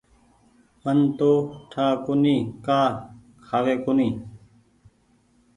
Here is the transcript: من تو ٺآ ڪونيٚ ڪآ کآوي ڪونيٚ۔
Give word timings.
من 0.83 0.99
تو 1.17 1.31
ٺآ 1.71 1.87
ڪونيٚ 2.05 2.49
ڪآ 2.65 2.81
کآوي 3.47 3.75
ڪونيٚ۔ 3.83 4.15